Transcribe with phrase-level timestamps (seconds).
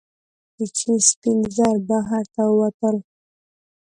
[0.57, 2.95] د چین سپین زر بهر ته ووتل.